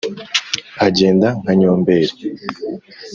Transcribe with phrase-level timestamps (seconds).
[0.87, 2.13] agenda nka nyomberi